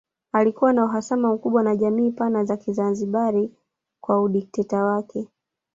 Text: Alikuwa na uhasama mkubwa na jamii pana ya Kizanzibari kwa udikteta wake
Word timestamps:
Alikuwa 0.31 0.73
na 0.73 0.85
uhasama 0.85 1.33
mkubwa 1.33 1.63
na 1.63 1.75
jamii 1.75 2.11
pana 2.11 2.41
ya 2.49 2.57
Kizanzibari 2.57 3.51
kwa 4.01 4.23
udikteta 4.23 4.85
wake 4.85 5.27